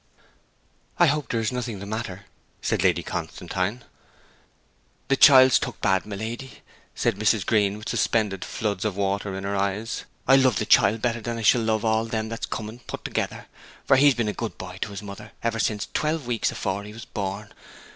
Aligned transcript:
'I 0.97 1.05
hope 1.05 1.29
there's 1.29 1.51
nothing 1.51 1.77
the 1.77 1.85
matter?' 1.85 2.25
said 2.59 2.81
Lady 2.81 3.03
Constantine. 3.03 3.83
'The 5.09 5.15
child's 5.17 5.59
took 5.59 5.79
bad, 5.79 6.07
my 6.07 6.15
lady!' 6.15 6.63
said 6.95 7.17
Mrs. 7.17 7.45
Green, 7.45 7.77
with 7.77 7.87
suspended 7.89 8.43
floods 8.43 8.83
of 8.83 8.97
water 8.97 9.35
in 9.37 9.43
her 9.43 9.55
eyes. 9.55 10.05
'I 10.27 10.37
love 10.37 10.55
the 10.55 10.65
child 10.65 11.03
better 11.03 11.21
than 11.21 11.37
I 11.37 11.43
shall 11.43 11.61
love 11.61 11.85
all 11.85 12.05
them 12.05 12.29
that's 12.29 12.47
coming 12.47 12.79
put 12.79 13.05
together; 13.05 13.45
for 13.85 13.95
he's 13.95 14.15
been 14.15 14.27
a 14.27 14.33
good 14.33 14.57
boy 14.57 14.79
to 14.81 14.89
his 14.89 15.03
mother 15.03 15.33
ever 15.43 15.59
since 15.59 15.87
twelve 15.93 16.25
weeks 16.25 16.51
afore 16.51 16.83
he 16.83 16.93
was 16.93 17.05
born! 17.05 17.53